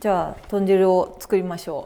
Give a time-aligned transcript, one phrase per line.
[0.00, 1.84] じゃあ豚汁を作りましょ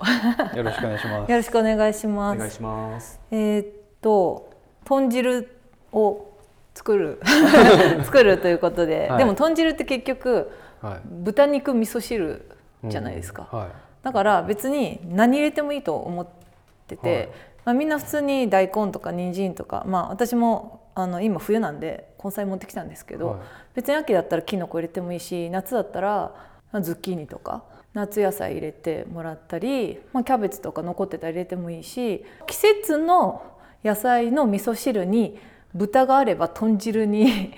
[0.52, 0.56] う。
[0.56, 1.30] よろしくお願いします。
[1.30, 2.36] よろしくお願いします。
[2.36, 3.20] お願いします。
[3.30, 3.66] えーっ
[4.02, 4.52] と
[4.84, 5.48] 豚汁
[5.92, 6.26] を
[6.74, 7.20] 作る。
[8.04, 9.18] 作るということで、はい。
[9.18, 10.50] でも豚汁って結局
[10.82, 11.00] はい。
[11.04, 12.50] 豚肉味噌汁
[12.84, 13.58] じゃないですか、うん。
[13.60, 13.68] はい。
[14.02, 16.26] だから別に何入れてもいいと思っ
[16.86, 17.28] てて、はい。
[17.64, 23.38] まあ、みんな普通に大根とか人参とかまあ私もあの今冬なんで根菜持ってきたんですけど、はい。
[23.76, 26.34] 別に秋だったらきのこ入れてもいいし夏だったら
[26.72, 27.62] まあズッキーニとか
[27.94, 33.42] 夏野菜入れてもらったり、まあ、キャベツとか残ってたら入れてもいいし季節の
[33.84, 35.38] 野菜の味噌汁に
[35.74, 37.54] 豚があれば豚汁に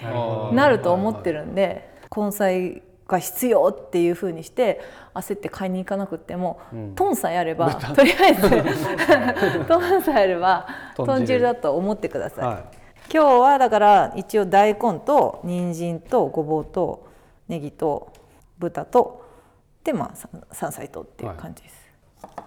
[0.53, 4.81] なると思ってるんで根菜が必要っていう風にして
[5.15, 6.95] 焦って買いに行かなくっても、うん。
[6.95, 8.49] トンさえあればとりあえず
[9.69, 11.41] トンさえあれば豚汁。
[11.41, 12.45] だと思ってください。
[12.47, 12.65] は
[13.13, 17.07] 今日はだから一応大根と人参とごぼうと
[17.49, 18.11] ネギと
[18.59, 19.24] 豚と
[19.85, 21.75] でまあさ山菜とっていう感じです、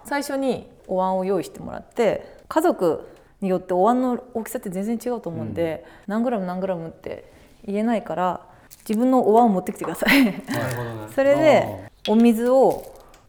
[0.04, 3.08] 最初にお椀を用意してもらって家族
[3.40, 7.32] によってお椀の大きさって全然違うと思うんで、何グラム何グラムって
[7.64, 8.40] 言えないから
[8.88, 10.24] 自分のお椀を持ってきてください。
[10.24, 12.82] なるほどな それでお水を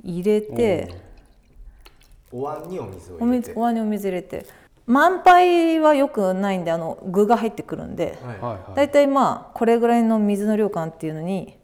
[0.03, 0.95] 入れて
[2.31, 3.47] お椀にお水をお入れて。
[3.49, 4.45] 水お椀にお水入れて。
[4.87, 8.37] 満杯はよくないんであの具が入ってくるんで、はい。
[8.37, 8.75] いはいはい。
[8.75, 11.58] だいたいまあこれぐらいの水の量感っていうのに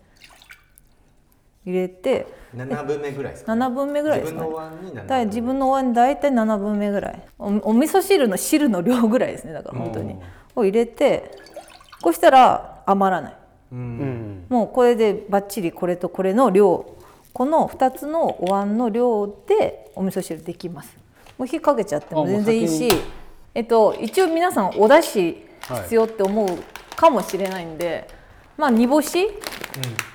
[1.66, 4.45] 入れて7分目ぐらいですか、7分目ぐらいですかね。
[4.45, 7.22] 自分のお椀に7分だから自分のお椀に大体7分目ぐらい。
[7.39, 9.53] おお味噌汁の汁の量ぐらいですね。
[9.53, 10.13] だから本当に。
[10.13, 10.19] うん
[10.55, 11.31] を入れて
[12.02, 13.35] こうしたら余らない。
[13.73, 13.80] うん。
[13.80, 14.45] うん。
[14.49, 16.94] もうこれでバッチリこれとこれの量。
[17.33, 20.95] この2つのお椀の量でお味噌汁できます。
[21.38, 22.89] もう火かけちゃっても全然いいし
[23.53, 25.35] えっと一応皆さんお出汁
[25.67, 25.81] はい。
[25.81, 26.47] 必要って思う
[26.95, 28.07] かもしれないんで、
[28.57, 29.27] まあ煮干し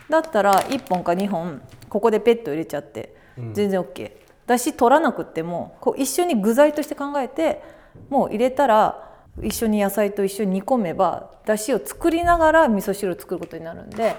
[0.09, 3.15] だったら1本か2本ここでペット入れちゃって
[3.53, 4.13] 全然 OK、
[4.47, 7.63] だし取らなくってもこう一緒に具材として考えて
[8.09, 9.09] もう入れたら
[9.43, 14.17] 一緒に野菜と一緒に煮込めばだしを作りながら味噌汁を作ることになるんでなる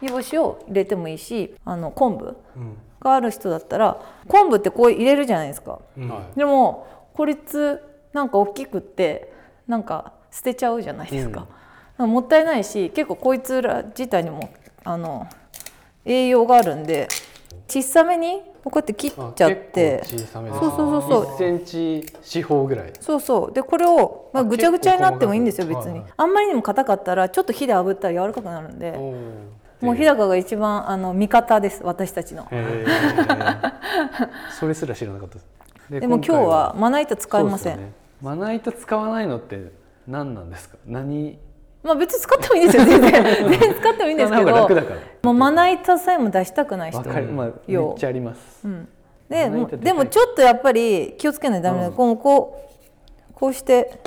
[0.00, 2.36] 煮干しを入れてもいいしあの昆布
[3.00, 3.98] がある人だったら
[4.28, 5.78] 昆布ってこう入れるじゃないですか。
[5.96, 6.08] うん。
[6.08, 6.38] はい。
[6.38, 7.82] でもこいつ
[8.12, 9.32] なんか大きくって
[9.68, 11.46] なんか捨てちゃうじゃないですか,、なん。
[11.46, 11.52] か
[11.98, 14.50] もったいないし結構こいつら自体にも
[14.84, 15.26] あの
[16.04, 17.08] 栄養があるんで
[17.68, 21.24] 小さめにこうやって切っちゃってそうそうそうそう。
[21.34, 22.92] 1センチ四方ぐらい。
[23.00, 23.52] そうそう。
[23.52, 28.92] でこれを、まあ、あぐちゃぐちゃになってもいいんですよ別に、あんまりにも硬かったらちょっと火で炙ったら柔らかくなるんで
[29.80, 32.48] もう日高が一番あの味方です私たちの。
[34.58, 35.46] それすら知らなかったです。
[35.90, 37.92] ででも今日はまな板使いません、ね。
[38.20, 39.70] まな板使わないのって
[40.08, 40.76] 何なんですか？
[40.86, 41.38] 何
[41.86, 43.12] まあ別に使ってもいいんですよ全然。
[43.48, 44.68] 全然使ってもいいんですけど。
[45.22, 47.26] もうまな板さえも出したくない人わかる。
[47.26, 48.66] まあめよっちゃあります。
[48.66, 48.88] うん、
[49.28, 49.48] で
[49.78, 51.94] でもちょっとやっぱり気をつけないとダメだ、うん。
[51.94, 52.16] こう
[53.34, 54.00] こうして。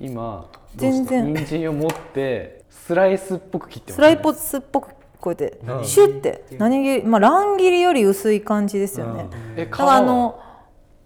[0.00, 0.46] 今
[0.76, 1.32] 全然。
[1.32, 4.88] 人参を持ってスライスっぽく切ってますスライポスっぽく
[5.20, 5.84] こうやってうん。
[5.84, 6.44] シュッて。
[6.58, 9.26] 何切りまあ乱切りより薄い感じですよね、
[9.56, 10.38] え皮だからあの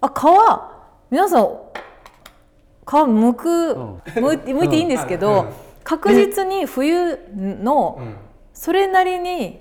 [0.00, 0.12] あ皮。
[1.10, 1.48] 皆さん
[2.88, 3.96] 皮剥く、うん。
[3.98, 5.52] 剥いて剥いていいんですけど、
[5.84, 8.16] 確実に冬のうん。
[8.54, 9.60] それなりに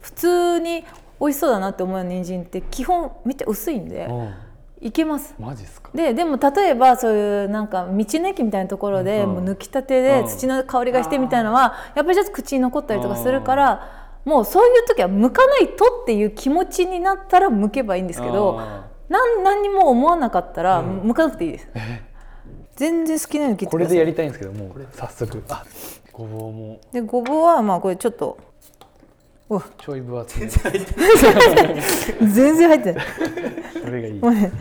[0.00, 0.84] 普通に
[1.20, 4.34] 美味しそうだなって思う人参って基本めっちゃ薄いんでうん。
[4.80, 5.34] いけます。
[5.38, 5.90] マジっすか？
[5.94, 9.28] ででも例えばそういうなんか道の駅みたいなところで、うん。
[9.30, 10.28] もう抜きたてでうん。
[10.28, 21.00] 土の香りがしてみたいなのはやっぱりちょっと口に残ったりとかするからもうそういう時は剥かないとっていう気持ちになったら剥けばいいんですけどあなん何にも思わなかったらうん。
[21.02, 21.68] 剥かなくていいです、
[22.76, 23.96] 全然好きなように切ーってください。
[23.96, 25.42] これでやりたいんですけどもう早速。
[25.48, 25.64] あ
[26.12, 26.80] ごぼうも。
[26.92, 28.38] でごぼうはまあこれちょっと
[29.48, 30.46] おちょい分厚め。
[30.46, 30.58] 全
[32.56, 33.06] 然入ってない。
[33.72, 34.14] それがいい。
[34.20, 34.52] もうね、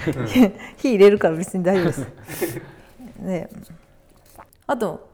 [0.77, 2.07] 火入れるから別に大丈夫です。
[3.19, 3.49] で
[4.67, 5.09] あと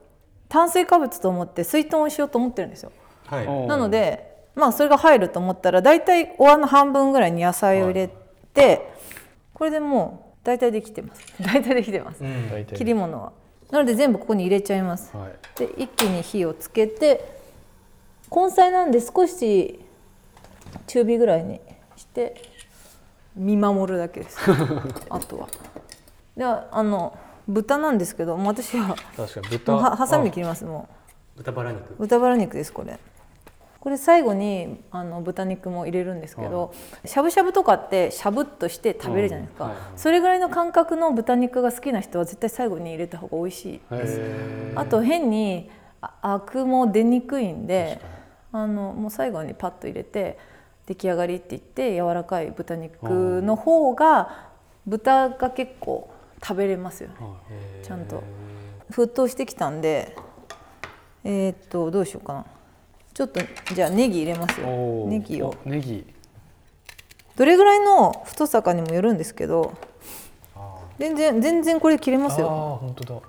[0.48, 2.92] 炭水化物と思って水豚をしようと思ってるんですよ。
[3.26, 3.66] はい。
[3.66, 8.10] なのでまあそれが入ると思ったら大体お椀の半分ぐらいに野菜を入れ
[8.52, 8.92] て、
[9.54, 11.22] これでもう大体できてます。
[11.42, 12.22] 大体できてます。
[12.22, 12.64] うん。
[12.66, 13.32] 切り物は。
[13.70, 15.16] なので全部ここに入れちゃいます。
[15.16, 15.58] はい。
[15.58, 17.24] で一気に火をつけて
[18.34, 19.80] 根菜なんで少し
[20.86, 21.60] 中火ぐらいに
[21.96, 22.42] して
[23.34, 24.38] 見守るだけです。
[25.08, 25.48] あとは。
[26.36, 27.16] ではあの
[27.48, 29.76] 豚なんですけど私は確かに豚。
[29.76, 30.88] はハサミ切りますも
[31.36, 31.90] 豚バラ肉。
[31.92, 32.98] う豚バラ肉ですこれ
[33.82, 36.72] これ最後にあの豚肉も入れるんですけど
[37.04, 44.80] しゃぶしゃぶとかってしゃぶっとして食べるじゃないですか、それぐらいの感覚の豚肉が好きな人は絶対最後に入れた方が美味しいへー。
[44.80, 45.68] あと変に
[46.00, 48.00] あアクも出にくいんで
[48.52, 50.38] あのもう最後にパッと入れて
[50.86, 54.50] 出来上がりって言って柔らかい豚肉の方が
[54.86, 56.08] 豚が結構
[56.40, 57.16] 食べれますよね。
[57.18, 57.36] は
[57.82, 57.84] い。
[57.84, 58.22] ちゃんと。
[58.92, 60.14] 沸騰してきたんで
[61.24, 62.44] えーっとどうしようかな
[63.14, 63.40] ちょっと
[63.74, 64.66] じゃあネギ入れますよ。
[65.06, 65.54] ネギを。
[65.66, 66.06] おネギ。
[67.36, 69.72] どれぐらいの太さかにもよるんですけど
[70.54, 72.48] あ全然全然これ切れますよ。
[72.48, 73.20] ああ本当だ。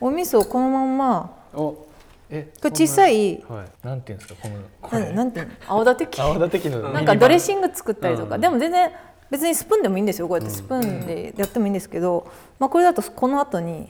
[0.00, 1.36] お味噌をこのまんま。
[1.54, 1.86] お
[2.30, 3.42] えこれ小さい。
[3.48, 3.86] はい。
[3.86, 5.06] なんていうんですかこのこれ。
[5.06, 5.52] ななんていうの？
[5.66, 8.40] 青立て器泡立て器のなんかドレッンシング作ったりとか、うん。
[8.40, 8.92] でも全然
[9.30, 10.28] 別にスプーンでもいいんですよ。
[10.28, 13.88] こうやってスプーンでやってもいいんですけど、まあ、これだとこの後に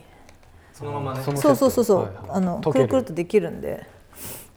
[0.75, 1.23] そのままね。
[1.23, 1.83] そうそうそう。
[1.85, 2.25] そう、はいはい。
[2.29, 2.83] あのくる。
[2.83, 3.87] るくるっとできるんで。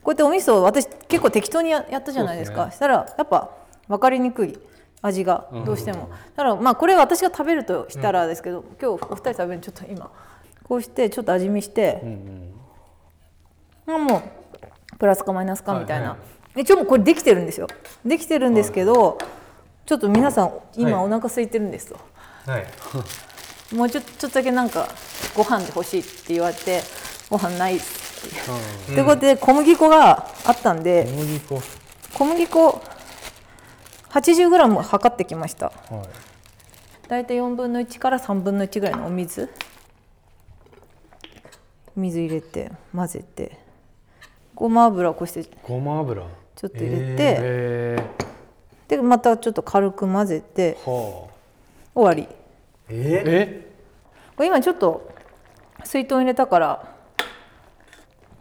[0.03, 2.57] こうやってお味噌を私結構適当にややったじゃないですか。
[2.57, 3.51] そうですしたらやっぱ
[3.89, 4.59] 分かりにくい
[5.03, 10.11] 味がどうしても、だからまあこれ私が食べるとしたらですけど、今日お二人食べるちょっと今
[10.65, 12.55] こうしてちょっと味見してう、んうん。
[13.87, 16.25] まあもうプラスかマイナスかみたいな、はいは
[16.57, 17.69] 一応もうこれできてるんですよ。
[18.05, 19.19] できてるんですけど、
[19.85, 21.07] ちょっと皆さん今はい。
[21.07, 21.97] お腹空いてるんですと、
[22.47, 22.67] はい
[23.73, 24.89] もうちょっとだけなんか
[25.35, 26.83] ご飯で欲しいって言われて
[27.29, 27.99] ご飯ないっす。
[28.93, 31.63] ってことで小麦粉があったんで小麦粉。
[32.15, 32.83] 小麦粉
[34.11, 35.67] 80g 測ってきました。
[35.67, 36.09] はい。
[37.09, 39.49] 大体4分の1から3分の1ぐらいのお水？
[41.95, 43.59] 水入れて混ぜて。
[44.55, 46.23] ごま油をこうしてちごま油。
[46.65, 48.11] ょっと入れて、え
[48.89, 51.31] でまたちょっと軽く混ぜてー、はあ。
[51.95, 52.29] 終わり
[52.91, 53.23] え？
[53.27, 53.69] え？
[54.37, 55.11] これ今ちょっと
[55.85, 56.95] 水筒入れたから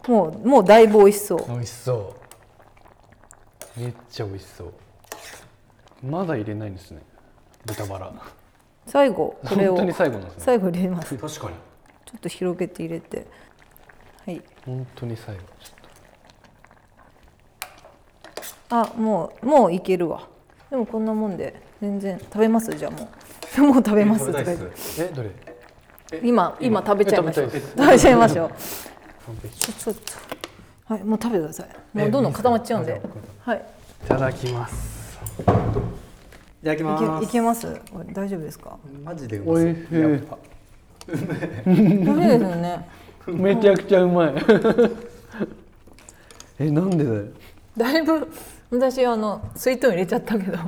[0.06, 1.46] もうもうだいぶ美味しそう。
[1.48, 2.14] 美味しそ
[3.76, 3.80] う。
[3.80, 4.72] めっちゃ美味しそう。
[6.02, 7.02] まだ入れないんですね。
[7.66, 8.12] 豚バラ。
[8.86, 9.72] 最後これを。
[9.72, 10.42] 本当に最後なんですね。
[10.44, 11.16] 最後入れます。
[11.16, 11.56] ちょ確かに。
[12.18, 13.26] っと広げて入れて。
[14.26, 14.42] はい。
[14.64, 15.40] 本当に最後。
[15.60, 15.78] ちょっ
[18.70, 20.28] あもうもういけるわ
[20.70, 22.72] でもこんなもんで全然食べます？
[22.72, 23.08] じゃあもう。
[23.62, 24.64] もう食べますとか言って。
[25.00, 25.30] えどれ？
[26.22, 27.50] 今今食べちゃいましょう。
[27.52, 28.48] え食べちゃいましょう。
[28.48, 28.56] 完
[29.42, 29.58] 璧。
[29.58, 31.68] ちょちょっとはいもう食べてください。
[31.98, 33.00] もうどんどん固まっちゃうんで。
[33.40, 33.64] はい
[34.04, 35.44] いただきますい。
[35.44, 35.52] た
[36.62, 37.24] だきます。
[37.24, 37.66] いけます？
[38.12, 38.76] 大丈夫ですか？
[39.04, 39.94] マジでおいしい。
[39.98, 40.38] やっぱ。
[41.08, 42.88] 美味しいですよね。
[43.26, 44.34] めちゃくちゃうまい。
[46.60, 47.24] えなんでだよ
[47.78, 48.28] だいぶ
[48.70, 50.58] 私あの水筒入れちゃったけど。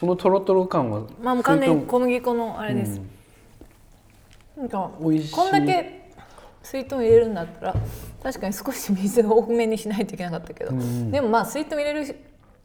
[0.00, 3.00] このトロトロ感はまあもう完全に小麦粉のあれです、
[4.56, 5.32] なんか美味しい。
[5.32, 6.10] こんだけ
[6.60, 7.74] 水筒入れるんだったら
[8.20, 12.16] 確かに少し水を多めにしないといけなかったけど、うんでもまあ水筒入れるし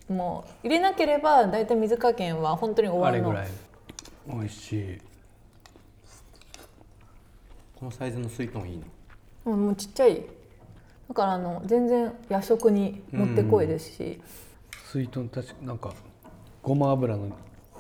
[0.10, 3.30] もう入れなければ大体水加減は本当に終わるの。
[3.30, 3.48] あれぐ
[4.32, 4.40] らい。
[4.40, 4.98] 美味しい。
[7.76, 8.82] このサイズの水筒いい
[9.46, 9.56] の？
[9.56, 10.24] もうちっちゃい
[11.08, 14.22] だからあの全然夜食にもってこいですし、
[14.92, 15.94] 水筒確かなんか
[16.62, 17.32] ごま油の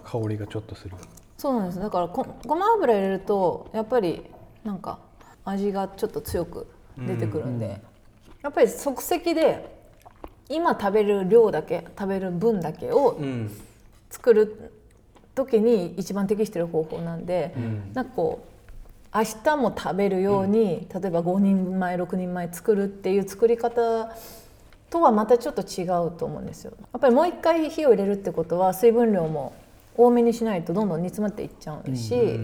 [0.03, 0.95] 香りがちょっとする。
[1.37, 1.79] そうなんです。
[1.79, 4.23] だからこごま油入れるとやっぱり
[4.63, 4.99] なんか
[5.45, 7.81] 味がちょっと強く出てくるんで、
[8.41, 9.77] やっぱり即席で
[10.49, 13.51] 今食べる量だけ食べる分だけをうん。
[14.09, 14.71] 作る
[15.35, 17.91] 時に一番適してる方法なんで、ん。
[17.93, 18.46] なんかこう
[19.17, 24.15] 明日も食べるように、例えば5人前6人前作るっていう作り方
[24.91, 26.73] とはまたちょっと違うと思うんですよ。
[26.79, 29.55] やっぱりもう一回火を入れるってことは水分量も
[29.97, 32.39] 多めにしないとどんどん煮詰まっていっちゃうし、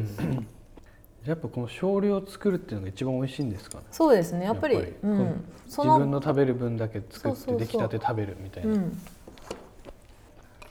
[1.24, 3.78] やっぱこの少量作るっていうのが一番美味しいんですか？
[3.78, 4.46] ねそうですね。
[4.46, 4.94] やっぱりぱり。
[5.04, 7.58] うん、そ自分の食べる分だけ作っそうそうそう。
[7.60, 8.98] て出来たて食べるみたいうな、ん、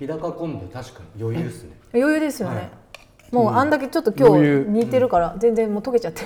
[0.00, 1.70] 日高昆布確かに余裕ですね。
[1.94, 2.70] 余裕ですよね、はい
[3.32, 6.22] もうあんだけちょっと今日煮てるから全然もう溶けちゃって、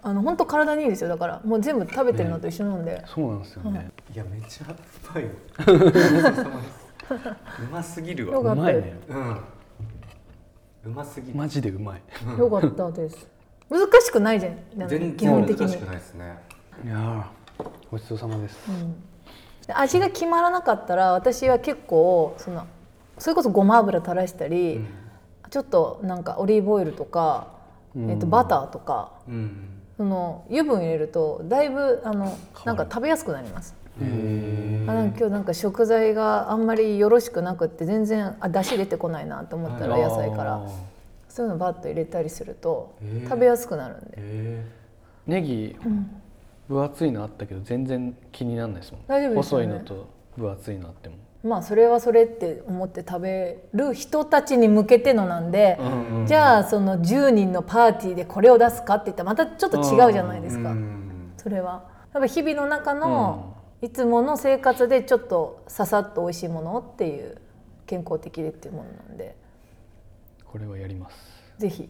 [0.00, 1.08] あの本当体にいいですよ。
[1.10, 4.76] だからもう全部食べてるのと一緒なんで、そうなんですよね、いやめっちゃう
[5.12, 5.30] まいよ
[5.84, 6.88] ごちそうさまです
[7.60, 8.96] うますぎるわうまいね。
[9.08, 9.40] うん。
[10.84, 11.36] うますぎる。
[11.36, 12.02] マジでうまい。
[12.38, 13.26] よかったです。
[13.68, 14.88] 難しくないじゃん。
[14.88, 15.68] 全基本的に。
[15.68, 16.38] 然難しくないですね。
[16.84, 17.24] いやー
[17.90, 18.56] ごちそうさまです、
[19.66, 22.66] で味が決まらなかったら私は結構その
[23.18, 24.86] それこそごま油垂らしたり、うん
[25.50, 27.48] ちょっとなんかオリーブオイルとか、
[27.94, 28.10] うん。
[28.10, 29.68] えっとバターとかうん。
[29.96, 33.74] その油分入れるとだいぶあのなんか食べやすくなります。
[34.00, 40.68] へあなんか今日なんか食材があんまりよろしくなくって全然あ出汁出てこないなと思ったらー野菜から。
[41.28, 42.96] そういうのバッと入れたりすると
[43.28, 44.14] 食べやすくなるんで。
[44.16, 44.64] へ
[45.26, 45.76] ネギ、
[46.68, 49.20] 分厚いのあったけど全然気にならないですもん。
[49.20, 49.34] ね。
[49.36, 55.78] 細いのと分厚いのあってもまあそれはそれって思って食べる人たちに向けてのなんで、
[56.26, 61.88] じゃあその10人のパーティーでこれを出すかって言ったらまたちょっと違うじゃないですか、うんそれは。
[62.12, 67.38] やっぱ日々の中のいつもの生活でちょっとささっと美味しいものっていう
[67.86, 69.36] 健康的でっていうものなんで。
[70.44, 71.16] これはやります。
[71.58, 71.88] ぜひ